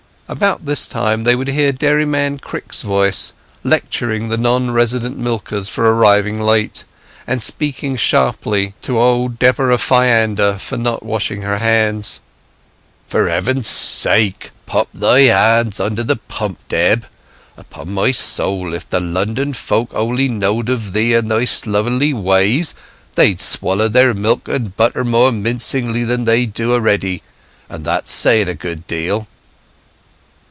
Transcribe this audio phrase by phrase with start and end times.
[0.31, 3.33] About this time they would hear Dairyman Crick's voice,
[3.65, 6.85] lecturing the non resident milkers for arriving late,
[7.27, 12.21] and speaking sharply to old Deborah Fyander for not washing her hands.
[13.07, 17.07] "For Heaven's sake, pop thy hands under the pump, Deb!
[17.57, 22.73] Upon my soul, if the London folk only knowed of thee and thy slovenly ways,
[23.15, 27.21] they'd swaller their milk and butter more mincing than they do a'ready;
[27.69, 29.27] and that's saying a good deal."